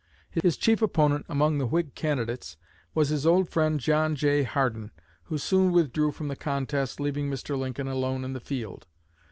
His 0.31 0.57
chief 0.57 0.81
opponent 0.81 1.27
among 1.29 1.59
the 1.59 1.67
Whig 1.67 1.93
candidates 1.93 2.57
was 2.95 3.09
his 3.09 3.23
old 3.27 3.49
friend 3.49 3.79
John 3.79 4.15
J. 4.15 4.41
Hardin, 4.41 4.89
who 5.25 5.37
soon 5.37 5.71
withdrew 5.71 6.11
from 6.11 6.27
the 6.27 6.35
contest, 6.35 6.99
leaving 6.99 7.29
Mr. 7.29 7.55
Lincoln 7.55 7.87
alone 7.87 8.23
in 8.23 8.33
the 8.33 8.39
field. 8.39 8.87